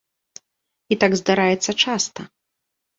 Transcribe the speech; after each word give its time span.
І 0.95 0.97
так 1.05 1.11
здараецца 1.23 1.71
часта. 1.87 2.21